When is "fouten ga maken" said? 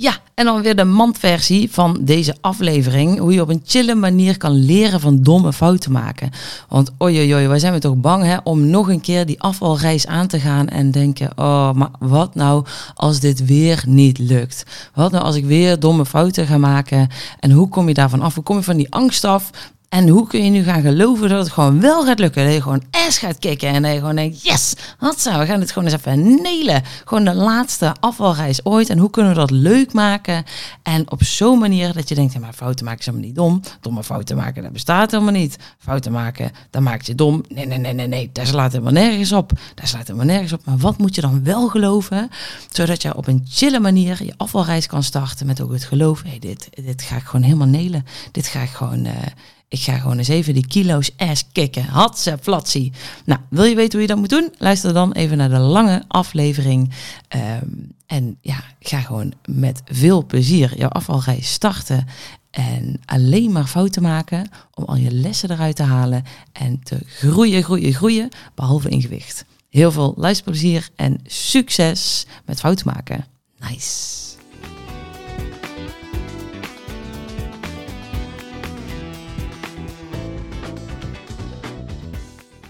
16.06-17.08